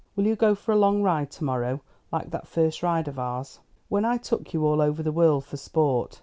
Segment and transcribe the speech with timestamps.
[0.15, 3.59] Will you go for a long ride to morrow like that first ride of ours?"
[3.87, 6.19] "When I took you all over the world for sport?"